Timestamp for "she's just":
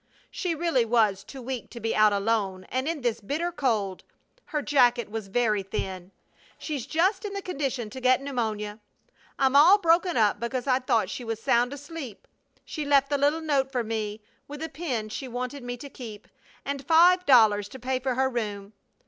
6.57-7.23